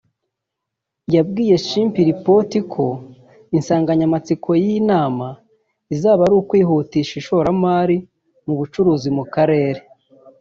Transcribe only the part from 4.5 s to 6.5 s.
y’iyi nama izaba ari